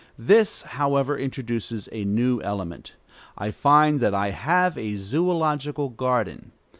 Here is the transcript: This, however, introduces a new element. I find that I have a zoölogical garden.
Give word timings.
This, 0.17 0.63
however, 0.63 1.15
introduces 1.15 1.87
a 1.91 2.05
new 2.05 2.41
element. 2.41 2.95
I 3.37 3.51
find 3.51 3.99
that 3.99 4.15
I 4.15 4.31
have 4.31 4.75
a 4.75 4.93
zoölogical 4.95 5.95
garden. 5.95 6.53